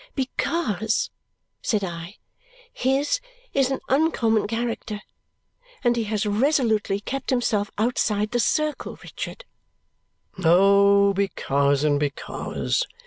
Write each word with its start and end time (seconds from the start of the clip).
"Because," 0.15 1.11
said 1.61 1.83
I, 1.83 2.15
"his 2.73 3.19
is 3.53 3.69
an 3.69 3.81
uncommon 3.87 4.47
character, 4.47 5.01
and 5.83 5.95
he 5.95 6.05
has 6.05 6.25
resolutely 6.25 6.99
kept 6.99 7.29
himself 7.29 7.69
outside 7.77 8.31
the 8.31 8.39
circle, 8.39 8.97
Richard." 9.03 9.45
"Oh, 10.43 11.13
because 11.13 11.83
and 11.83 11.99
because!" 11.99 12.87